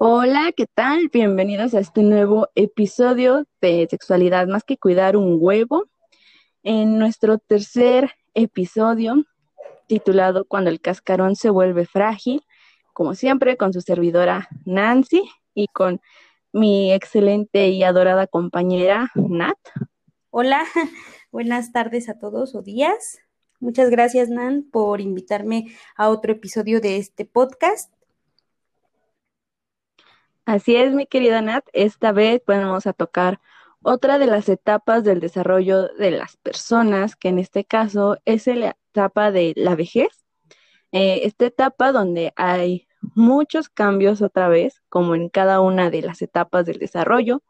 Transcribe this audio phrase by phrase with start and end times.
[0.00, 1.08] Hola, ¿qué tal?
[1.12, 5.86] Bienvenidos a este nuevo episodio de Sexualidad más que cuidar un huevo.
[6.62, 9.24] En nuestro tercer episodio,
[9.88, 12.44] titulado Cuando el cascarón se vuelve frágil,
[12.92, 16.00] como siempre, con su servidora Nancy y con
[16.52, 19.58] mi excelente y adorada compañera Nat.
[20.30, 20.62] Hola,
[21.32, 23.18] buenas tardes a todos o días.
[23.58, 27.97] Muchas gracias, Nan, por invitarme a otro episodio de este podcast.
[30.48, 31.66] Así es, mi querida Nat.
[31.74, 33.38] Esta vez vamos a tocar
[33.82, 38.78] otra de las etapas del desarrollo de las personas, que en este caso es la
[38.90, 40.24] etapa de la vejez.
[40.90, 46.22] Eh, esta etapa donde hay muchos cambios otra vez, como en cada una de las
[46.22, 47.42] etapas del desarrollo,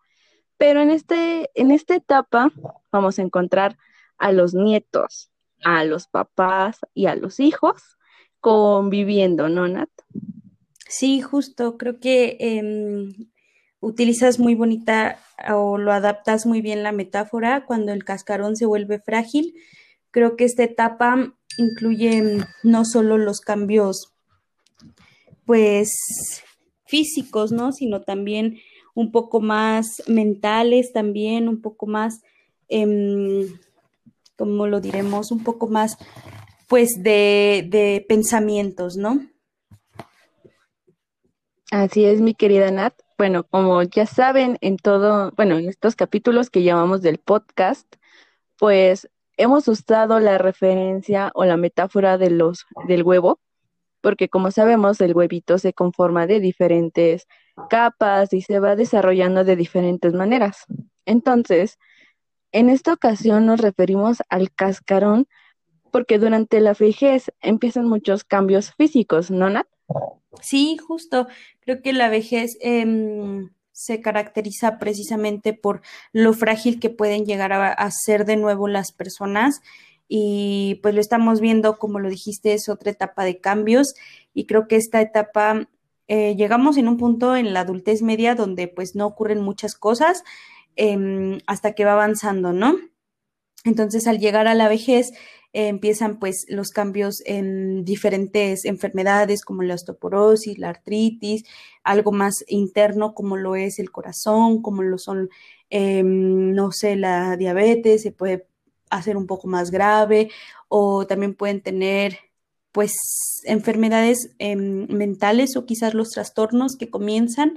[0.56, 2.50] pero en, este, en esta etapa
[2.90, 3.78] vamos a encontrar
[4.16, 5.30] a los nietos,
[5.62, 7.96] a los papás y a los hijos
[8.40, 9.90] conviviendo, ¿no, Nat?
[10.88, 13.28] Sí, justo, creo que em,
[13.80, 15.18] utilizas muy bonita
[15.54, 19.54] o lo adaptas muy bien la metáfora cuando el cascarón se vuelve frágil.
[20.10, 24.14] Creo que esta etapa incluye no solo los cambios,
[25.44, 26.42] pues,
[26.86, 27.72] físicos, ¿no?
[27.72, 28.58] Sino también
[28.94, 32.22] un poco más mentales, también un poco más,
[32.70, 33.46] eh,
[34.36, 35.30] ¿cómo lo diremos?
[35.32, 35.98] Un poco más,
[36.66, 39.20] pues, de, de pensamientos, ¿no?
[41.70, 42.94] Así es, mi querida Nat.
[43.18, 47.86] Bueno, como ya saben, en todo, bueno, en estos capítulos que llamamos del podcast,
[48.56, 53.38] pues hemos usado la referencia o la metáfora de los, del huevo,
[54.00, 57.26] porque como sabemos, el huevito se conforma de diferentes
[57.68, 60.64] capas y se va desarrollando de diferentes maneras.
[61.04, 61.78] Entonces,
[62.50, 65.26] en esta ocasión nos referimos al cascarón
[65.90, 69.66] porque durante la vejez empiezan muchos cambios físicos, ¿no, Nat?
[70.42, 71.26] Sí, justo.
[71.60, 77.90] Creo que la vejez em, se caracteriza precisamente por lo frágil que pueden llegar a,
[77.90, 79.60] ser de nuevo las personas.
[80.08, 83.94] Y pues lo estamos viendo, como lo dijiste, es otra etapa de cambios.
[84.34, 85.68] Y creo que esta etapa,
[86.08, 90.24] eh, llegamos en un punto en la adultez media donde pues no ocurren muchas cosas
[90.76, 92.76] em, hasta que va avanzando, ¿no?
[93.64, 95.12] Entonces, al llegar a la vejez,
[95.52, 101.44] empiezan pues los cambios en diferentes enfermedades como la osteoporosis, la artritis,
[101.82, 105.30] algo más interno como lo es el corazón, como lo son,
[105.70, 108.46] em, no sé, la diabetes, se puede
[108.90, 110.30] hacer un poco más grave
[110.68, 112.18] o también pueden tener
[112.72, 112.92] pues
[113.44, 117.54] enfermedades em, mentales o quizás los trastornos que comienzan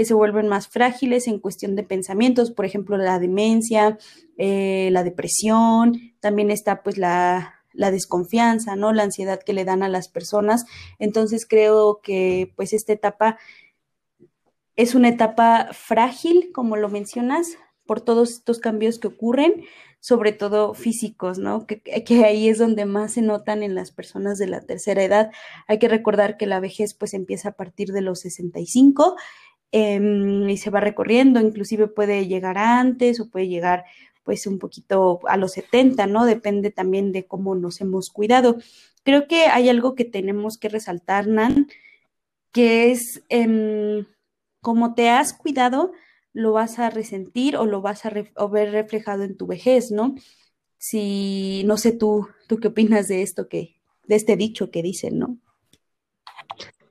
[0.00, 3.98] que se vuelven más frágiles en cuestión de pensamientos, por ejemplo, la demencia,
[4.38, 8.94] eh, la depresión, también está pues la, la desconfianza, ¿no?
[8.94, 10.64] La ansiedad que le dan a las personas.
[10.98, 13.36] Entonces creo que pues esta etapa
[14.74, 19.64] es una etapa frágil, como lo mencionas, por todos estos cambios que ocurren,
[20.00, 21.66] sobre todo físicos, ¿no?
[21.66, 25.30] Que, que, ahí es donde más se notan en las personas de la tercera edad.
[25.68, 29.16] Hay que recordar que la vejez pues empieza a partir de los 65
[29.72, 33.84] Em, y se va recorriendo, inclusive puede llegar antes o puede llegar
[34.24, 36.26] pues un poquito a los 70, ¿no?
[36.26, 38.56] Depende también de cómo nos hemos cuidado.
[39.04, 41.68] Creo que hay algo que tenemos que resaltar, Nan,
[42.52, 44.04] que es eh,
[44.60, 45.92] como te has cuidado,
[46.32, 50.14] lo vas a resentir o lo vas a, ver reflejado en tu vejez, ¿no?
[50.78, 53.76] Si, no sé tú, tú qué opinas de esto que,
[54.06, 55.38] de este dicho que dicen, ¿no?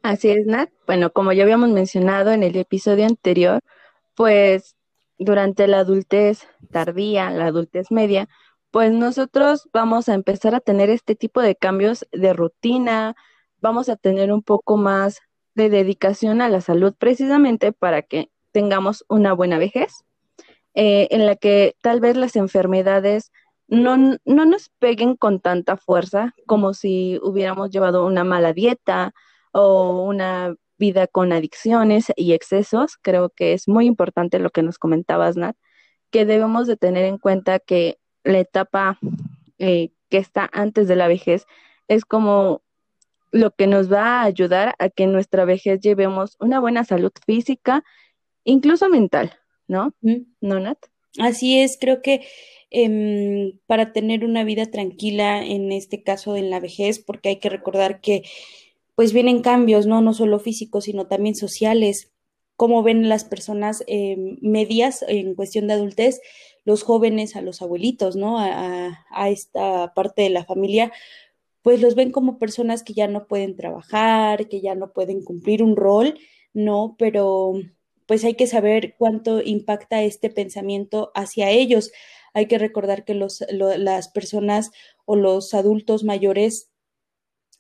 [0.02, 0.70] Así es, Nat.
[0.88, 3.62] Bueno, como ya habíamos mencionado en el episodio anterior,
[4.16, 4.76] pues
[5.18, 8.30] durante la adultez tardía, la adultez media,
[8.72, 13.16] pues nosotros vamos a empezar a tener este tipo de cambios de rutina,
[13.62, 15.20] vamos a tener un poco más
[15.56, 20.06] de dedicación a la salud precisamente para que tengamos una buena vejez,
[20.76, 23.32] eh, en la que tal vez las enfermedades
[23.68, 29.14] no, no nos peguen con tanta fuerza como si hubiéramos llevado una mala dieta,
[29.52, 34.80] o una vida con adicciones y excesos, creo que es muy importante lo que nos
[34.80, 35.56] comentabas, Nat,
[36.10, 38.98] que debemos de tener en cuenta que la etapa
[39.60, 41.46] eh, que está antes de la vejez
[41.88, 42.62] es como
[43.32, 47.12] lo que nos va a ayudar a que en nuestra vejez llevemos una buena salud
[47.26, 47.84] física,
[48.44, 49.34] incluso mental,
[49.68, 49.94] ¿no?
[50.02, 50.80] ¿No, Nat?
[51.20, 52.26] Así es, creo que
[52.72, 57.50] em, para tener una vida tranquila, en este caso en la vejez, porque hay que
[57.50, 58.24] recordar que
[59.00, 60.02] pues vienen cambios, ¿no?
[60.02, 62.12] No solo físicos, sino también sociales.
[62.58, 66.20] Cómo ven las personas eh, medias en cuestión de adultez,
[66.66, 68.40] los jóvenes a los abuelitos, ¿no?
[68.40, 70.92] A, a esta parte de la familia,
[71.62, 75.64] pues los ven como personas que ya no pueden trabajar, que ya no pueden cumplir
[75.64, 76.20] un rol
[76.54, 76.98] ¿no?
[77.00, 77.54] Pero
[78.06, 81.94] pues hay que saber cuánto impacta este pensamiento hacia ellos.
[82.34, 84.72] Hay que recordar que los, las personas
[85.06, 86.70] o los adultos mayores,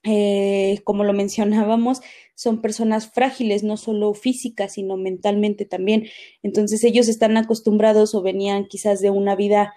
[0.04, 2.01] eh, como lo mencionábamos,
[2.36, 6.07] son personas frágiles, no solo físicas, sino mentalmente también.
[6.42, 9.74] Entonces ellos están acostumbrados o venían quizás de una vida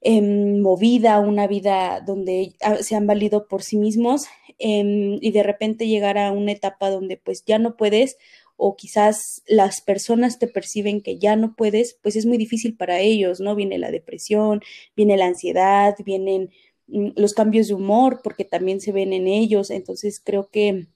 [0.00, 4.26] em, movida, una vida donde se han valido por sí mismos
[4.58, 8.16] em, y de repente llegar a una etapa donde pues ya no puedes
[8.56, 12.98] o quizás las personas te perciben que ya no puedes, pues es muy difícil para
[13.00, 13.54] ellos, ¿no?
[13.54, 14.60] Viene la depresión,
[14.96, 16.50] viene la ansiedad, vienen
[16.88, 19.70] los cambios de humor, porque también se ven en ellos.
[19.70, 20.88] Entonces creo que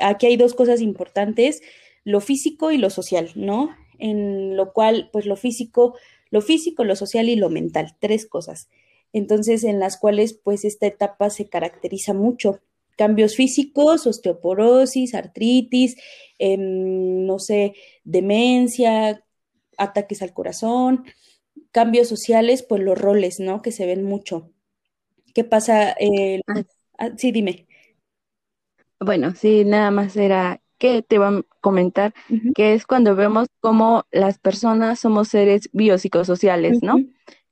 [0.00, 1.62] aquí hay dos cosas importantes,
[2.04, 3.70] lo físico y lo social, ¿no?
[3.98, 5.94] En lo cual, pues lo físico,
[6.30, 8.68] lo físico, lo social y lo mental, tres cosas.
[9.12, 12.60] Entonces, en las cuales, pues esta etapa se caracteriza mucho
[12.96, 15.96] cambios físicos, osteoporosis, artritis,
[16.38, 17.74] em, no sé,
[18.04, 19.24] demencia,
[19.76, 21.04] ataques al corazón,
[21.72, 23.62] cambios sociales, pues los roles, ¿no?
[23.62, 24.50] Que se ven mucho.
[25.36, 25.94] ¿Qué pasa?
[26.48, 26.62] Ah.
[26.96, 27.66] Ah, sí, dime.
[28.98, 32.14] Bueno, sí, nada más era que te iba a comentar,
[32.54, 36.96] que es cuando vemos cómo las personas somos seres biopsicosociales, ¿no?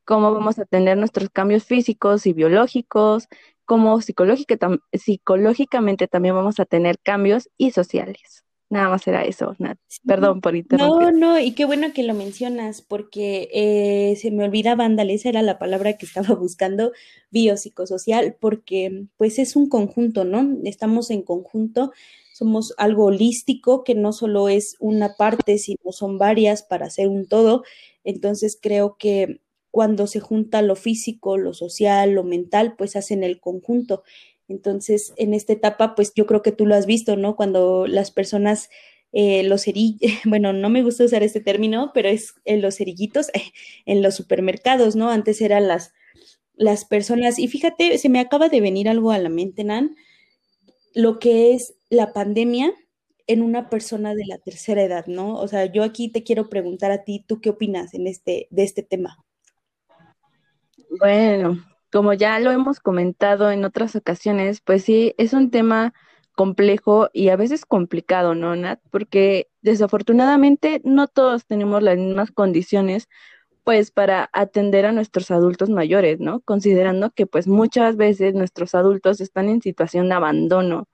[0.07, 3.29] Cómo vamos a tener nuestros cambios físicos y biológicos,
[3.67, 8.44] como psicológicamente también vamos a tener cambios y sociales.
[8.71, 9.79] Nada más era eso, Nat.
[10.07, 11.13] Perdón por interrumpir.
[11.13, 15.29] No, no, y qué bueno que lo mencionas, porque eh, se me olvida vándale, esa
[15.29, 16.93] era la palabra que estaba buscando,
[17.31, 20.59] biopsicosocial, porque pues es un conjunto, ¿no?
[20.65, 21.93] Estamos en conjunto,
[22.33, 27.29] somos algo holístico, que no solo es una parte, sino son varias para hacer un
[27.29, 27.63] todo.
[28.03, 29.41] Entonces creo que
[29.71, 34.05] cuando se junta lo físico, lo social, lo mental, pues hacen el conjunto.
[34.49, 37.37] Entonces, en esta etapa, pues yo creo que tú lo has visto, ¿no?
[37.37, 38.69] Cuando las personas,
[39.13, 43.29] eh, los cerillos, bueno, no me gusta usar este término, pero es en los cerillitos,
[43.87, 45.11] en los supermercados, ¿no?
[45.11, 45.93] Antes eran las,
[46.55, 49.97] las personas, y fíjate, se me acaba de venir algo a la mente, Nan,
[50.95, 52.73] lo que es la pandemia
[53.27, 55.37] en una persona de la tercera edad, ¿no?
[55.37, 58.63] O sea, yo aquí te quiero preguntar a ti, ¿tú qué opinas en este, de
[58.63, 59.25] este tema?
[61.01, 61.65] Bueno,
[61.95, 65.95] como ya lo hemos comentado en otras ocasiones, pues sí, es un tema
[66.35, 68.81] complejo y a veces complicado, ¿no, Nat?
[68.91, 73.09] Porque desafortunadamente no todos tenemos las mismas condiciones,
[73.63, 76.41] pues, para atender a nuestros adultos mayores, ¿no?
[76.41, 80.89] Considerando que, pues, muchas veces nuestros adultos están en situación de abandono.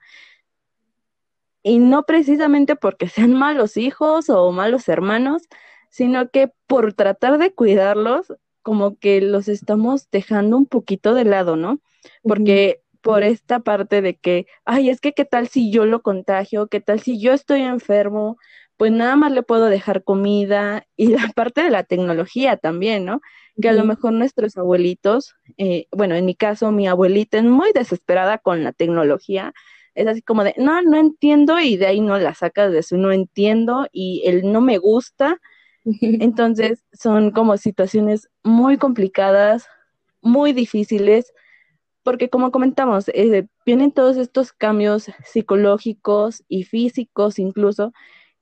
[1.62, 5.44] Y no precisamente porque sean malos hijos o malos hermanos,
[5.88, 11.57] sino que por tratar de cuidarlos, como que los estamos dejando un poquito de lado,
[11.57, 11.81] ¿no?
[12.23, 16.69] Porque por esta parte de que, ay, es que qué tal si yo lo contagio,
[16.69, 18.37] qué tal si yo estoy enfermo,
[18.77, 23.21] pues nada más le puedo dejar comida y la parte de la tecnología también, ¿no?
[23.61, 27.73] Que a lo mejor nuestros abuelitos, eh, bueno, en mi caso, mi abuelita es muy
[27.73, 29.53] desesperada con la tecnología,
[29.95, 32.97] es así como de, no, no entiendo y de ahí no la sacas de su
[32.97, 35.39] no entiendo y el no me gusta
[36.00, 39.67] entonces son como situaciones muy complicadas,
[40.23, 41.32] muy difíciles,
[42.03, 47.93] porque como comentamos, eh, vienen todos estos cambios psicológicos y físicos incluso,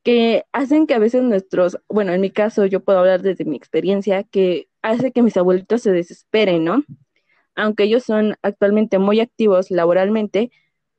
[0.02, 3.56] que hacen que a veces nuestros, bueno, en mi caso yo puedo hablar desde mi
[3.56, 6.84] experiencia, que hace que mis abuelitos se desesperen, ¿no?
[7.56, 10.51] Aunque ellos son actualmente muy activos laboralmente,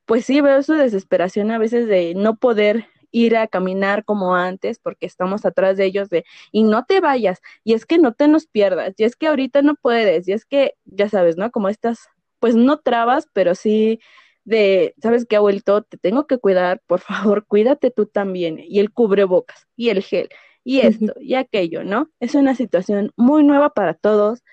[0.06, 4.80] pues sí veo su desesperación a veces de no poder ir a caminar como antes
[4.80, 8.28] porque estamos atrás de ellos de, y no te vayas, y es que no te
[8.28, 11.52] nos pierdas, y es que ahorita no puedes, y es que, ya sabes, ¿no?
[11.52, 12.08] Como estas,
[12.40, 14.00] pues no trabas, pero sí
[14.44, 15.84] de, ¿sabes qué, abuelito?
[15.84, 20.30] Te tengo que cuidar, por favor, cuídate tú también, y el cubrebocas, y el gel,
[20.64, 22.10] y esto, y aquello, ¿no?
[22.20, 24.44] Es una situación muy nueva para todos,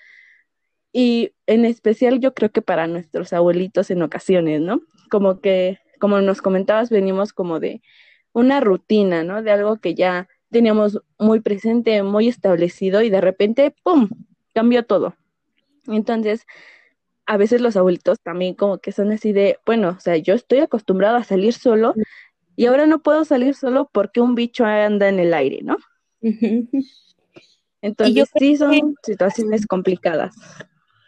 [0.93, 4.81] y en especial yo creo que para nuestros abuelitos en ocasiones, ¿no?
[5.11, 7.81] Como que, como nos comentabas, venimos como de,
[8.33, 9.41] una rutina, ¿no?
[9.41, 14.09] De algo que ya teníamos muy presente, muy establecido y de repente, ¡pum!,
[14.53, 15.15] cambió todo.
[15.87, 16.45] Entonces,
[17.25, 20.59] a veces los abuelitos también como que son así de, bueno, o sea, yo estoy
[20.59, 21.93] acostumbrado a salir solo
[22.55, 25.77] y ahora no puedo salir solo porque un bicho anda en el aire, ¿no?
[27.81, 30.35] Entonces, sí son situaciones complicadas.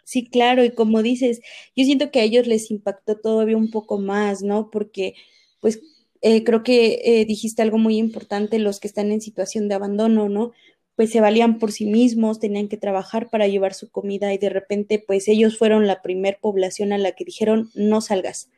[0.04, 1.40] Sí, claro, y como dices,
[1.76, 4.70] yo siento que a ellos les impactó todavía un poco más, ¿no?
[4.70, 5.14] Porque,
[5.60, 5.80] pues,
[6.22, 10.28] eh, creo que eh, dijiste algo muy importante, los que están en situación de abandono,
[10.28, 10.52] ¿no?
[10.94, 14.50] Pues se valían por sí mismos, tenían que trabajar para llevar su comida y de
[14.50, 18.50] repente, pues ellos fueron la primer población a la que dijeron, no salgas,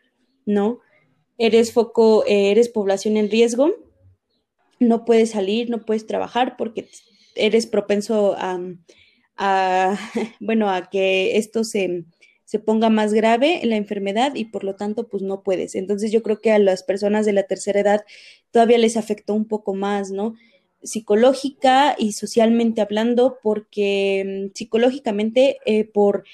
[0.44, 0.80] ¿no?
[1.38, 3.72] Eres foco, eh, eres población en riesgo,
[4.80, 6.88] no puedes salir, no puedes trabajar porque
[7.36, 8.58] eres propenso a,
[10.40, 12.04] bueno, a que esto se,
[12.52, 15.74] se ponga más grave la enfermedad y por lo tanto pues no puedes.
[15.74, 18.04] Entonces yo creo que a las personas de la tercera edad
[18.50, 20.34] todavía les afectó un poco más, ¿no?
[20.82, 26.24] psicológica y socialmente hablando, porque mm, psicológicamente eh, por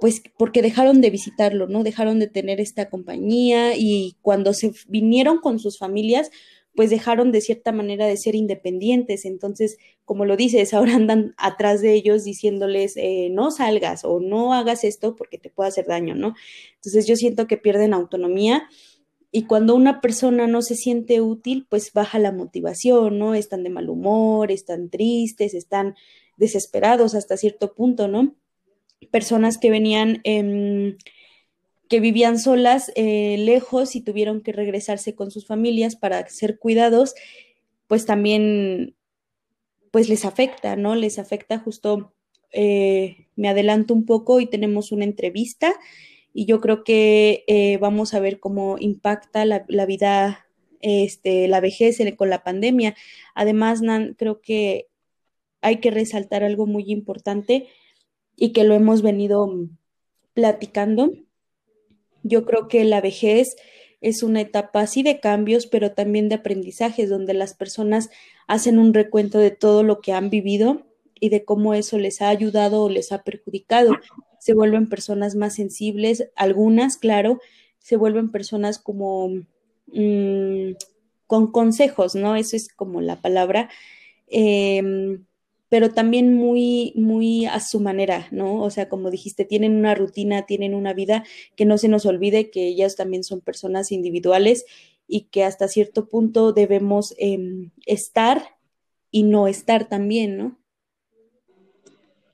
[0.00, 1.84] pues porque dejaron de visitarlo, ¿no?
[1.84, 6.32] Dejaron de tener esta compañía y cuando se vinieron con sus familias,
[6.74, 9.24] pues dejaron de cierta manera de ser independientes.
[9.24, 14.54] Entonces, como lo dices, ahora andan atrás de ellos diciéndoles, eh, no salgas o no
[14.54, 16.34] hagas esto porque te puede hacer daño, ¿no?
[16.76, 18.68] Entonces, yo siento que pierden autonomía
[19.36, 23.34] y cuando una persona no se siente útil, pues baja la motivación, ¿no?
[23.34, 25.96] Están de mal humor, están tristes, están
[26.36, 28.36] desesperados hasta cierto punto, ¿no?
[29.10, 30.22] Personas que venían,
[31.94, 37.14] que vivían solas, eh, lejos y tuvieron que regresarse con sus familias para ser cuidados,
[37.86, 38.96] pues también,
[39.92, 40.96] pues les afecta, ¿no?
[40.96, 42.12] Les afecta justo,
[42.50, 45.72] eh, me adelanto un poco y tenemos una entrevista
[46.32, 50.48] y yo creo que eh, vamos a ver cómo impacta la, vida,
[50.80, 52.96] este, la vejez con la pandemia.
[53.36, 54.88] Además, Nan, creo que
[55.60, 57.68] hay que resaltar algo muy importante
[58.34, 59.48] y que lo hemos venido
[60.32, 61.12] platicando.
[62.24, 63.54] Yo creo que la vejez
[64.00, 68.10] es una etapa así de cambios, pero también de aprendizajes, donde las personas
[68.48, 70.84] hacen un recuento de todo lo que han vivido
[71.20, 73.92] y de cómo eso les ha ayudado o les ha perjudicado
[74.44, 77.40] se vuelven personas más sensibles, algunas, claro,
[77.78, 79.30] se vuelven personas como
[79.86, 80.72] mm,
[81.26, 82.36] con consejos, ¿no?
[82.36, 83.70] Eso es como la palabra,
[84.26, 85.24] em,
[85.68, 88.62] pero también muy, muy a su manera, ¿no?
[88.62, 91.24] O sea, como dijiste, tienen una rutina, tienen una vida,
[91.56, 94.64] que no se nos olvide que ellas también son personas individuales
[95.06, 98.42] y que hasta cierto punto debemos em, estar
[99.10, 100.58] y no estar también, ¿no?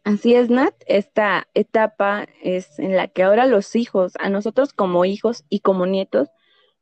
[0.03, 0.75] Así es, Nat.
[0.87, 5.87] Esta etapa es en la que ahora los hijos, a nosotros como hijos y como
[5.87, 6.29] nietos,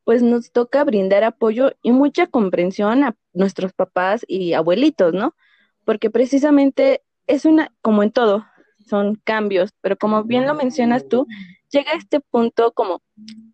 [0.05, 5.35] pues nos toca brindar apoyo y mucha comprensión a nuestros papás y abuelitos, ¿no?
[5.89, 8.45] Porque precisamente es una, como en todo,
[8.87, 11.27] son cambios, pero como bien lo mencionas tú,
[11.71, 13.01] llega este punto como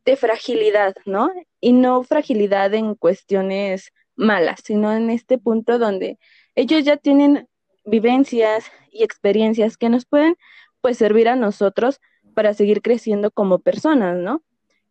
[0.05, 1.31] de fragilidad, ¿no?
[1.61, 6.19] Y no fragilidad en cuestiones malas, sino en este punto donde
[6.57, 7.49] ellos ya tienen
[7.85, 10.35] vivencias y experiencias que nos pueden
[10.81, 12.01] pues servir a nosotros
[12.35, 14.43] para seguir creciendo como personas, ¿no?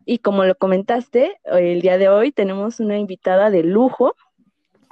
[0.05, 4.15] Y como lo comentaste, el día de hoy tenemos una invitada de lujo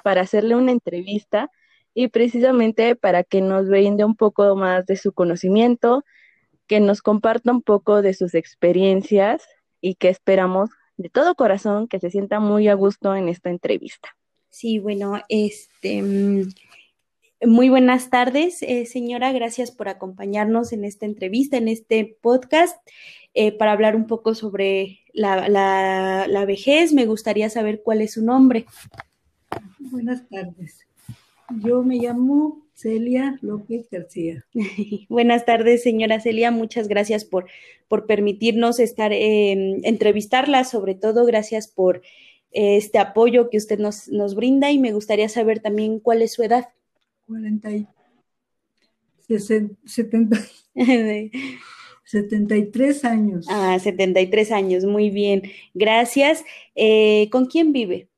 [0.03, 1.49] para hacerle una entrevista
[1.93, 6.03] y precisamente para que nos brinde un poco más de su conocimiento,
[6.67, 9.43] que nos comparta un poco de sus experiencias
[9.81, 14.09] y que esperamos de todo corazón que se sienta muy a gusto en esta entrevista.
[14.49, 16.49] Sí, bueno, este mm,
[17.47, 19.31] muy buenas tardes, eh, señora.
[19.31, 22.77] Gracias por acompañarnos en esta entrevista, en este podcast,
[23.33, 26.93] eh, para hablar un poco sobre la, la, vejez.
[26.93, 28.65] Me gustaría saber cuál es su nombre.
[29.79, 30.85] Buenas tardes.
[31.59, 34.45] Yo me llamo Celia López García.
[35.09, 36.51] Buenas tardes, señora Celia.
[36.51, 37.47] Muchas gracias por,
[37.87, 42.01] por permitirnos estar, eh, entrevistarla, sobre todo gracias por
[42.51, 46.43] este apoyo que usted nos, nos brinda y me gustaría saber también cuál es su
[46.43, 46.69] edad.
[47.27, 47.87] 40 y
[52.03, 53.45] 73 años.
[53.49, 55.43] Ah, 73 años, muy bien.
[55.73, 56.43] Gracias.
[56.75, 58.09] Eh, ¿Con quién vive?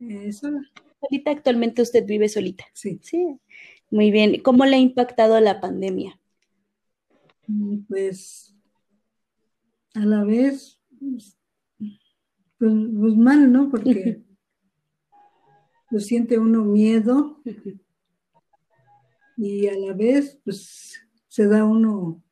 [0.00, 0.60] Eh, sola.
[1.00, 2.64] Solita, actualmente usted vive solita.
[2.72, 2.98] Sí.
[3.02, 3.38] Sí.
[3.90, 4.40] Muy bien.
[4.42, 6.20] ¿Cómo le ha impactado la pandemia?
[7.46, 8.54] Mm, pues
[9.94, 11.36] a la vez, pues,
[12.58, 13.70] pues, pues mal, ¿no?
[13.70, 14.22] Porque
[15.90, 17.40] lo siente uno miedo
[19.36, 22.22] y a la vez, pues se da uno,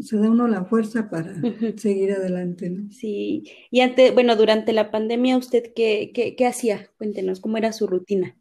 [0.00, 1.34] se da uno la fuerza para
[1.76, 2.90] seguir adelante, ¿no?
[2.90, 6.90] Sí, y antes, bueno, durante la pandemia, ¿usted qué, qué, hacía?
[6.98, 8.36] Cuéntenos, ¿cómo era su rutina?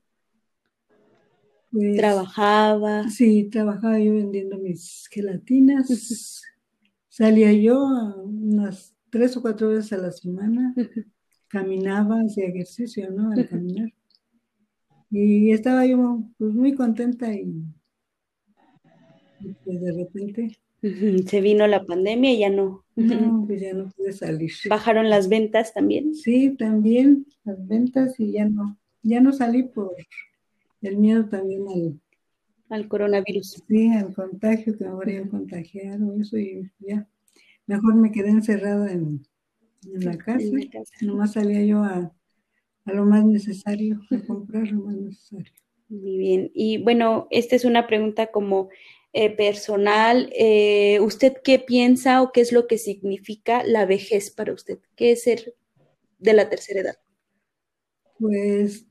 [1.71, 3.09] Pues, ¿Trabajaba?
[3.09, 6.43] Sí, trabajaba yo vendiendo mis gelatinas.
[7.09, 7.83] Salía yo
[8.23, 10.73] unas tres o cuatro veces a la semana.
[11.47, 13.31] Caminaba, hacía ejercicio, ¿no?
[13.31, 13.93] Al caminar.
[15.11, 17.63] Y estaba yo pues, muy contenta y,
[19.63, 20.62] pues, de repente...
[21.25, 22.83] Se vino la pandemia y ya no.
[22.95, 24.51] No, pues ya no pude salir.
[24.69, 26.13] ¿Bajaron las ventas también?
[26.13, 28.77] Sí, también las ventas y ya no.
[29.01, 29.95] Ya no salí por
[30.81, 31.99] el miedo también al...
[32.69, 33.63] Al coronavirus.
[33.67, 37.07] Sí, al contagio, que me habría contagiado, eso y ya.
[37.67, 39.25] Mejor me quedé encerrada en,
[39.83, 40.45] la casa.
[40.45, 40.93] En la casa.
[41.01, 42.11] Nomás salía yo a
[42.85, 45.51] a lo más necesario, a comprar lo más necesario.
[45.89, 46.51] Muy bien.
[46.53, 48.69] Y bueno, esta es una pregunta como
[49.13, 50.31] eh, personal.
[50.35, 54.79] Eh, ¿Usted qué piensa o qué es lo que significa la vejez para usted?
[54.95, 55.55] ¿Qué es ser
[56.17, 56.97] de la tercera edad?
[58.17, 58.87] Pues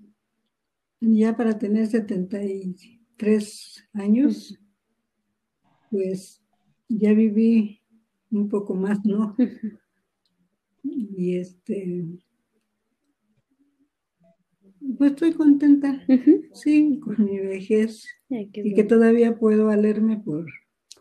[1.00, 4.56] ya para tener 73 años,
[5.90, 6.40] pues
[6.88, 7.80] ya viví
[8.30, 9.34] un poco más, ¿no?
[10.84, 12.04] Y este,
[14.98, 16.04] pues estoy contenta,
[16.54, 18.04] sí, con mi vejez
[18.40, 20.46] y que todavía puedo valerme por,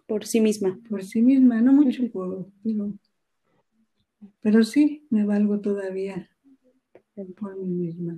[0.08, 0.80] por sí misma.
[0.90, 2.94] Por sí misma, no mucho puedo, pero,
[4.42, 6.30] pero sí, me valgo todavía
[7.40, 8.18] por mí misma.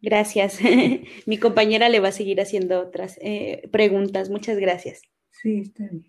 [0.00, 0.58] Gracias.
[1.26, 4.30] Mi compañera le va a seguir haciendo otras eh, preguntas.
[4.30, 5.02] Muchas gracias.
[5.30, 6.06] Sí, está bien.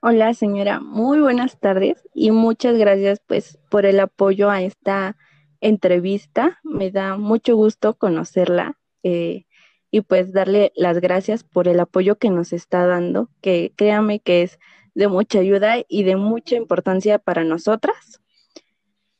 [0.00, 0.78] Hola, señora.
[0.78, 5.16] Muy buenas tardes y muchas gracias pues por el apoyo a esta
[5.60, 6.60] entrevista.
[6.62, 9.46] Me da mucho gusto conocerla eh,
[9.90, 14.42] y pues darle las gracias por el apoyo que nos está dando, que créame que
[14.42, 14.58] es
[14.94, 18.20] de mucha ayuda y de mucha importancia para nosotras.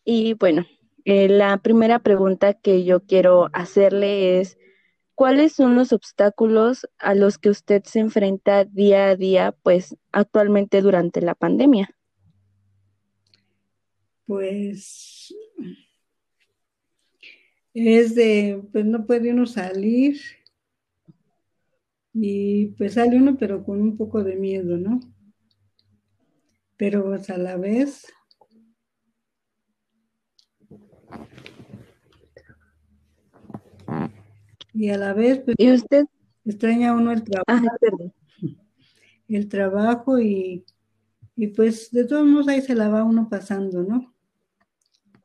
[0.05, 0.67] Y bueno,
[1.05, 4.59] eh, la primera pregunta que yo quiero hacerle es,
[5.15, 10.83] ¿cuáles son los obstáculos a los que usted se enfrenta día a día, pues actualmente
[10.83, 11.95] durante la pandemia?
[14.27, 15.35] Pues
[17.73, 20.21] es de, pues no puede uno salir
[22.21, 24.99] y pues sale uno pero con un poco de miedo, ¿no?
[26.77, 28.13] Pero pues, a la vez
[34.75, 36.07] y a la vez pues, ¿Y usted
[36.45, 37.67] extraña uno el trabajo,
[39.29, 40.65] el trabajo y,
[41.37, 44.13] y pues de todos modos ahí se la va uno pasando, ¿no?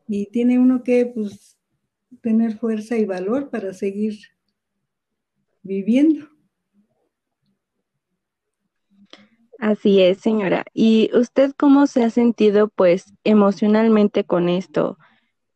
[0.07, 1.57] Y tiene uno que pues
[2.21, 4.19] tener fuerza y valor para seguir
[5.63, 6.32] viviendo.
[9.63, 10.65] Así es, señora.
[10.73, 14.97] ¿Y usted cómo se ha sentido, pues, emocionalmente con esto?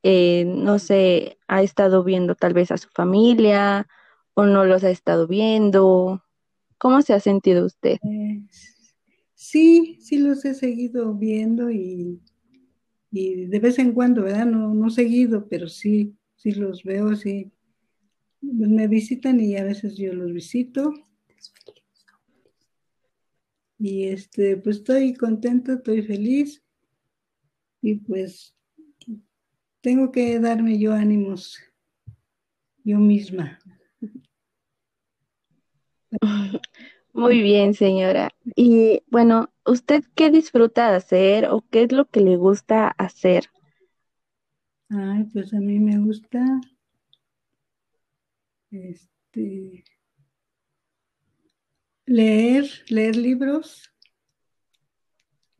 [0.02, 3.86] Eh, no sé, ¿ha estado viendo tal vez a su familia
[4.34, 6.24] o no los ha estado viendo?
[6.78, 7.98] ¿Cómo se ha sentido usted?
[8.02, 8.96] Pues,
[9.34, 12.22] sí, sí los he seguido viendo y,
[13.12, 14.46] y de vez en cuando, ¿verdad?
[14.46, 17.52] No, no seguido, pero sí sí los veo, sí.
[18.40, 20.94] Me visitan y a veces yo los visito.
[23.80, 26.64] Y este, pues estoy contenta, estoy feliz.
[27.82, 28.56] Y pues
[29.82, 31.60] tengo que darme yo ánimos
[32.84, 33.60] yo misma.
[37.14, 38.30] Muy bien, señora.
[38.56, 43.50] Y bueno, ¿usted qué disfruta de hacer o qué es lo que le gusta hacer?
[44.90, 46.62] Ay, pues a mí me gusta
[48.72, 49.84] este
[52.08, 53.94] leer, leer libros,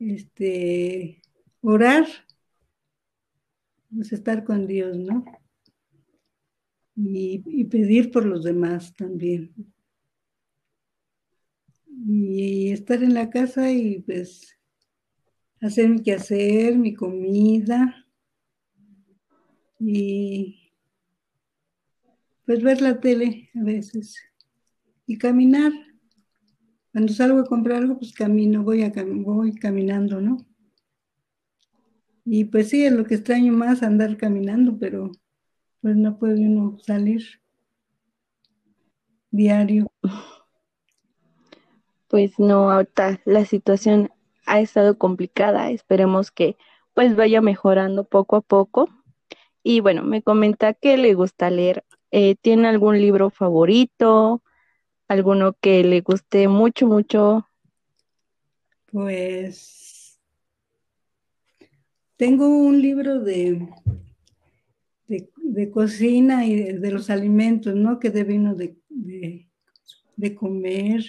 [0.00, 1.22] este
[1.60, 2.06] orar,
[3.94, 5.24] pues estar con Dios, ¿no?
[6.96, 9.54] Y, y pedir por los demás también.
[11.86, 14.58] Y estar en la casa y pues
[15.60, 18.06] hacer mi quehacer, mi comida
[19.80, 20.72] y
[22.46, 24.16] pues ver la tele a veces
[25.06, 25.87] y caminar.
[26.92, 30.38] Cuando salgo a comprar algo, pues camino, voy, a, voy caminando, ¿no?
[32.24, 35.12] Y pues sí, es lo que extraño más andar caminando, pero
[35.80, 37.22] pues no puede uno salir
[39.30, 39.90] diario.
[42.08, 44.10] Pues no, ahorita la situación
[44.46, 45.70] ha estado complicada.
[45.70, 46.56] Esperemos que
[46.94, 48.88] pues vaya mejorando poco a poco.
[49.62, 51.84] Y bueno, me comenta que le gusta leer.
[52.10, 54.42] Eh, ¿Tiene algún libro favorito?
[55.08, 57.48] ¿Alguno que le guste mucho, mucho?
[58.92, 60.20] Pues
[62.18, 63.66] tengo un libro de,
[65.06, 67.98] de, cocina y de, los alimentos, ¿no?
[67.98, 71.04] Que debe uno de, de, comer,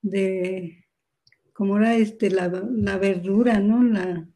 [0.00, 0.86] de
[1.52, 3.82] como era este, la, la verdura, ¿no?
[3.82, 4.26] La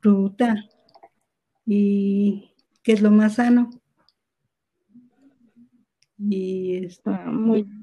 [0.00, 0.68] fruta.
[1.64, 3.70] Y que es lo más sano.
[6.18, 7.81] Y está muy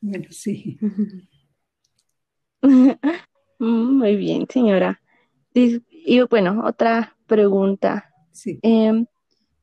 [0.00, 0.78] bueno, sí.
[3.58, 5.00] muy bien, señora.
[5.52, 8.12] Y bueno, otra pregunta.
[8.32, 8.58] Sí.
[8.62, 9.06] Em,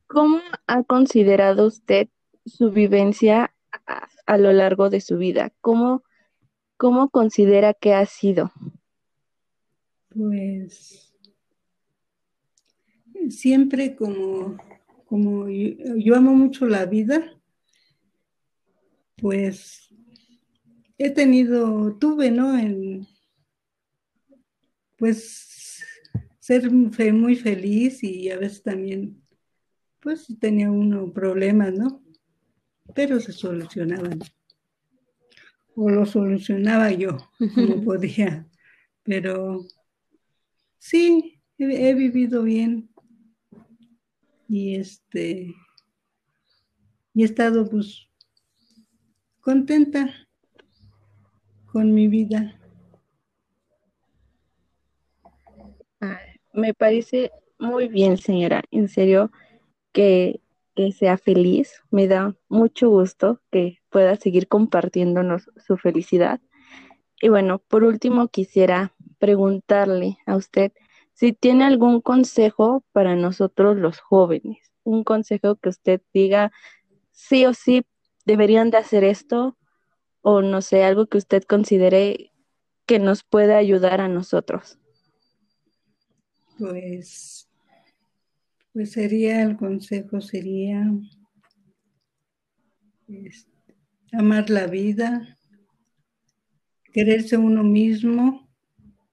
[0.06, 2.08] ¿Cómo ha considerado usted
[2.46, 3.54] su vivencia
[3.86, 5.52] a, a, lo largo de su vida?
[5.60, 6.02] ¿Cómo,
[6.76, 8.50] ¿Cómo considera que ha sido?
[10.08, 11.14] Pues
[13.28, 14.56] siempre como
[15.08, 17.34] como yo, amo mucho la vida,
[19.16, 19.88] pues
[20.98, 22.54] he tenido, tuve, ¿no?
[24.96, 25.84] Pues
[26.40, 29.22] ser muy feliz y a veces también,
[30.00, 32.02] pues tenía uno problemas, ¿no?
[32.94, 34.18] Pero se solucionaban.
[35.76, 37.16] O lo solucionaba yo,
[37.54, 38.48] como podía.
[39.04, 39.64] Pero
[40.78, 42.90] sí, he, vivido bien.
[44.48, 45.54] Y este,
[47.14, 48.08] y he estado pues
[49.40, 50.27] contenta
[51.78, 52.58] con mi vida.
[56.52, 58.64] me parece muy bien, señora.
[58.72, 59.30] En serio,
[59.92, 60.40] que,
[60.74, 61.80] que, sea feliz.
[61.92, 66.40] Me da mucho gusto que pueda seguir compartiéndonos su felicidad.
[67.20, 70.72] Y bueno, por último, quisiera preguntarle a usted
[71.12, 74.58] si tiene algún consejo para nosotros los jóvenes.
[74.82, 76.50] Un consejo que usted diga,
[77.12, 77.86] sí o sí,
[78.24, 79.57] deberían de hacer esto,
[80.28, 82.32] o no sé, algo que usted considere
[82.86, 84.78] que nos pueda ayudar a nosotros
[86.58, 87.48] pues,
[88.72, 90.90] pues sería, el consejo sería
[94.12, 95.38] amar la vida,
[96.92, 98.48] quererse uno mismo,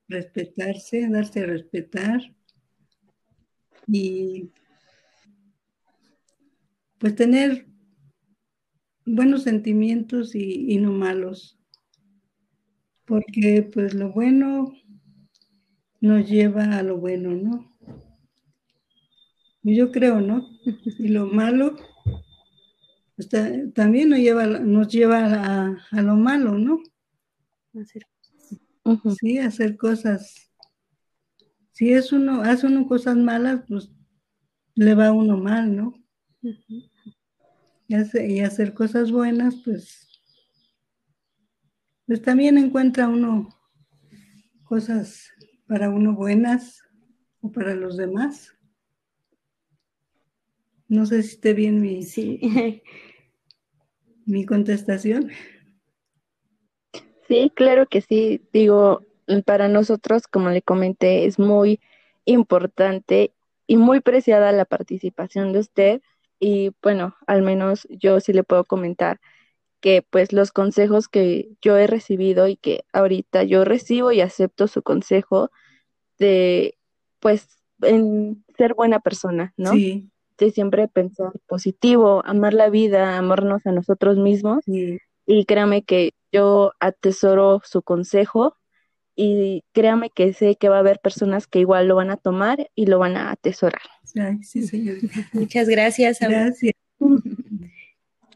[0.07, 2.21] respetarse, darse a respetar
[3.87, 4.49] y
[6.97, 7.67] pues tener
[9.05, 11.59] buenos sentimientos y, y, no malos.
[13.05, 14.73] Porque pues lo bueno
[16.01, 17.71] nos lleva a lo bueno, ¿no?
[19.63, 20.47] Yo creo, ¿no?
[20.99, 21.75] Y lo malo
[23.15, 23.29] pues,
[23.73, 26.79] también nos lleva, nos lleva a, lo malo, ¿no?
[29.19, 30.51] Sí, hacer cosas.
[31.71, 33.89] Si es uno, hace uno cosas malas, pues
[34.75, 35.93] le va a uno mal, ¿no?
[37.87, 40.07] Y, y hacer cosas buenas, pues,
[42.05, 43.49] pues también encuentra uno
[44.63, 45.31] cosas
[45.67, 46.81] para uno buenas
[47.41, 48.51] o para los demás.
[50.87, 52.81] No sé si esté bien mi, sí.
[54.25, 55.31] mi contestación.
[57.27, 58.41] Sí, claro que sí.
[58.53, 59.01] Digo,
[59.45, 61.79] para nosotros, como le comenté, es muy
[62.25, 63.33] importante
[63.67, 66.01] y muy preciada la participación de usted.
[66.39, 69.19] Y bueno, al menos yo sí le puedo comentar
[69.79, 74.67] que pues los consejos que yo he recibido y que ahorita yo recibo y acepto
[74.67, 75.51] su consejo
[76.17, 76.77] de
[77.19, 77.47] pues
[77.81, 79.71] en ser buena persona, ¿no?
[79.73, 80.09] Sí.
[80.37, 84.63] De siempre pensar positivo, amar la vida, amarnos a nosotros mismos.
[84.65, 88.57] Y créame que yo atesoro su consejo
[89.15, 92.69] y créame que sé que va a haber personas que igual lo van a tomar
[92.75, 93.81] y lo van a atesorar.
[94.41, 95.29] sí, señorita.
[95.33, 96.19] Muchas gracias.
[96.19, 96.73] Gracias.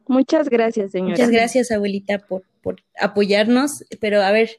[0.08, 1.12] Muchas gracias, señora.
[1.12, 3.84] Muchas gracias, abuelita, por, por apoyarnos.
[4.00, 4.50] Pero a ver,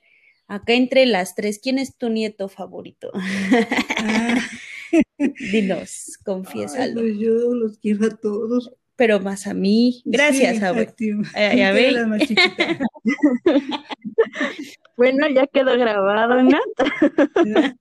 [0.47, 3.11] acá entre las tres, ¿quién es tu nieto favorito?
[3.97, 4.39] Ah.
[5.53, 7.01] Dinos, confiésalo.
[7.01, 8.73] Pues yo los quiero a todos.
[8.97, 10.03] Pero más a mí.
[10.05, 10.95] Gracias, abuelita.
[15.01, 16.59] bueno, ya quedó grabado, ¿no?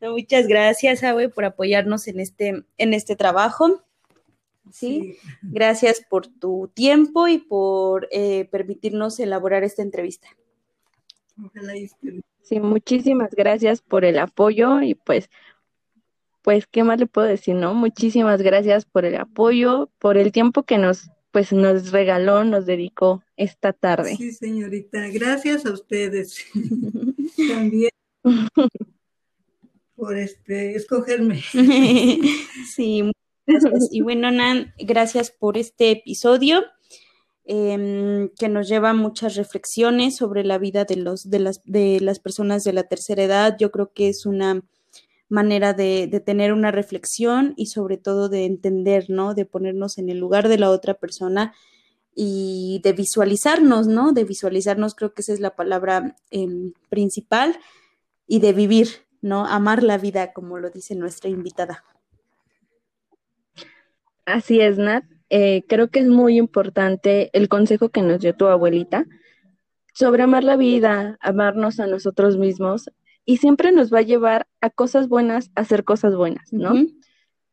[0.00, 3.82] Muchas gracias, Abue, por apoyarnos en este, en este trabajo.
[4.72, 5.18] ¿sí?
[5.42, 10.28] Gracias por tu tiempo y por eh, permitirnos elaborar esta entrevista.
[12.40, 15.28] Sí, muchísimas gracias por el apoyo y pues,
[16.40, 17.74] pues, ¿qué más le puedo decir, no?
[17.74, 23.22] Muchísimas gracias por el apoyo, por el tiempo que nos, pues, nos regaló, nos dedicó
[23.36, 24.16] esta tarde.
[24.16, 26.44] Sí, señorita, gracias a ustedes
[27.48, 27.90] también
[29.94, 31.42] por este escogerme.
[32.74, 33.02] sí,
[33.90, 36.64] y bueno, Nan, gracias por este episodio
[37.44, 42.00] em, que nos lleva a muchas reflexiones sobre la vida de, los, de, las, de
[42.00, 43.56] las personas de la tercera edad.
[43.58, 44.62] Yo creo que es una
[45.28, 49.34] manera de, tener una reflexión y sobre todo de entender, ¿no?
[49.34, 51.54] De ponernos en el lugar de la otra persona
[52.14, 54.12] y de visualizarnos, ¿no?
[54.12, 57.58] De visualizarnos, creo que esa es la palabra em, principal
[58.26, 58.88] y de vivir,
[59.20, 59.46] ¿no?
[59.46, 61.84] Amar la vida, como lo dice nuestra invitada.
[64.24, 65.04] Así es, Nat.
[65.30, 69.06] Eh, creo que es muy importante el consejo que nos dio tu abuelita
[69.92, 72.90] sobre amar la vida, amarnos a nosotros mismos
[73.28, 76.72] y siempre nos va a llevar a cosas buenas, a hacer cosas buenas, ¿no?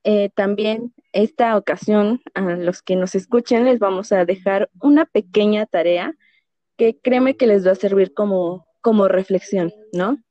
[0.05, 5.65] Eh, también esta ocasión a los que nos escuchen les vamos a dejar una pequeña
[5.65, 6.15] tarea
[6.77, 10.23] que créeme que les va a servir como, como reflexión, ¿no?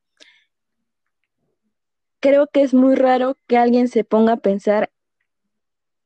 [2.21, 4.91] Creo que es muy raro que alguien se ponga a pensar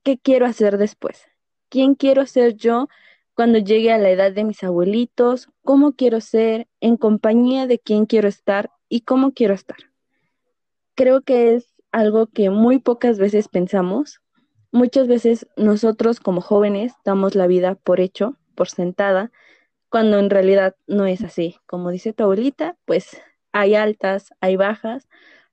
[0.03, 1.22] qué quiero hacer después,
[1.68, 2.88] quién quiero ser yo
[3.35, 8.05] cuando llegue a la edad de mis abuelitos, cómo quiero ser, en compañía de quién
[8.05, 9.79] quiero estar y cómo quiero estar.
[10.94, 14.20] Creo que es algo que muy pocas veces pensamos.
[14.70, 19.31] Muchas veces nosotros como jóvenes damos la vida por hecho, por sentada,
[19.88, 21.57] cuando en realidad no es así.
[21.66, 23.20] Como dice tu abuelita, pues
[23.53, 25.09] hay altas, hay bajas.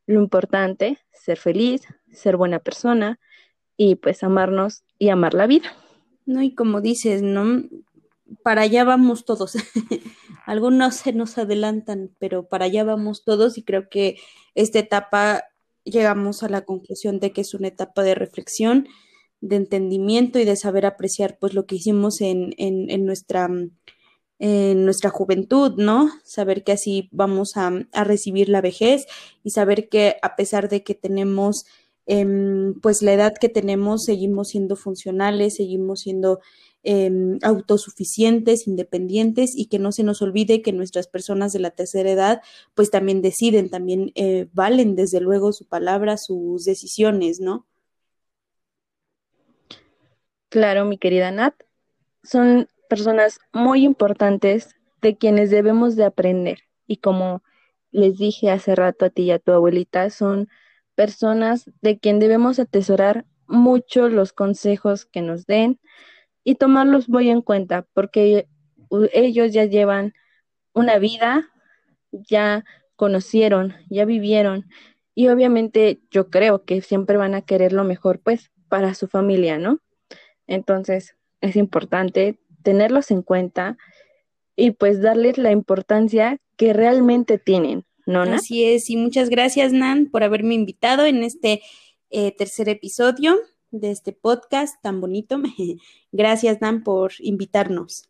[0.08, 3.20] Lo importante, ser feliz, ser buena persona
[3.78, 5.72] y pues amarnos y amar la vida.
[6.26, 7.64] No, y como dices, ¿no?
[8.44, 9.56] Para allá vamos todos.
[10.46, 14.18] Algunos se nos adelantan, pero para allá vamos todos y creo que
[14.54, 15.44] esta etapa
[15.84, 18.88] llegamos a la conclusión de que es una etapa de reflexión,
[19.42, 23.50] de entendimiento y de saber apreciar pues lo que hicimos en, en, en nuestra
[24.38, 26.10] en nuestra juventud, ¿no?
[26.26, 29.06] Saber que así vamos a, a, recibir la vejez
[29.46, 31.66] y saber que a pesar de que tenemos
[32.08, 36.40] eh, pues la edad que tenemos, seguimos siendo funcionales, seguimos siendo
[36.86, 42.10] eh, autosuficientes, independientes y que no se nos olvide que nuestras personas de la tercera
[42.10, 42.42] edad
[42.76, 47.66] pues también deciden, también eh, valen desde luego su palabra, sus decisiones, ¿no?
[50.50, 51.56] Claro, mi querida Nat,
[52.24, 57.44] son personas muy importantes de quienes debemos de aprender y como
[57.92, 60.50] les dije hace rato a ti y a tu abuelita, son
[60.96, 65.80] personas de quien debemos atesorar mucho los consejos que nos den
[66.46, 68.48] y tomarlos muy en cuenta porque
[69.12, 70.14] ellos ya llevan
[70.74, 71.50] una vida,
[72.12, 72.64] ya
[72.96, 74.70] conocieron, ya vivieron
[75.16, 79.58] y obviamente yo creo que siempre van a querer lo mejor pues para su familia,
[79.58, 79.80] ¿no?
[80.48, 83.78] Entonces es importante tenerlos en cuenta
[84.56, 88.22] y pues darles la importancia que realmente tienen, ¿no?
[88.22, 91.62] Así es, y muchas gracias, Nan, por haberme invitado en este
[92.12, 93.36] eh, tercer episodio
[93.72, 95.38] de este podcast tan bonito.
[96.12, 98.10] gracias, Nan, por invitarnos.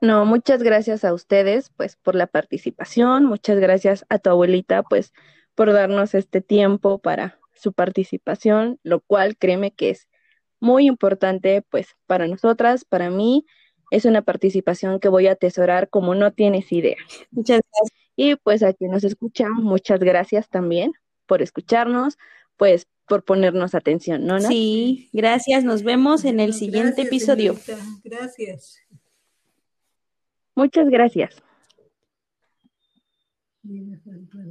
[0.00, 3.24] No, muchas gracias a ustedes, pues, por la participación.
[3.24, 5.12] Muchas gracias a tu abuelita, pues,
[5.54, 10.08] por darnos este tiempo para su participación, lo cual créeme que es
[10.60, 13.46] muy importante, pues, para nosotras, para mí.
[13.90, 16.96] Es una participación que voy a atesorar como no tienes idea.
[17.30, 18.04] Muchas gracias.
[18.16, 20.92] Y pues a quien nos escucha, muchas gracias también
[21.26, 22.18] por escucharnos,
[22.56, 24.40] pues por ponernos atención, ¿no?
[24.40, 25.64] Sí, gracias.
[25.64, 27.54] Nos vemos en el Gracias, siguiente episodio.
[27.56, 27.86] señorita.
[28.04, 28.78] Gracias.
[30.54, 31.42] Muchas gracias.